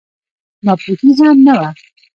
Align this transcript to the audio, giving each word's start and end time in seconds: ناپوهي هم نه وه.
ناپوهي 0.65 1.11
هم 1.19 1.37
نه 1.45 1.53
وه. 1.59 1.69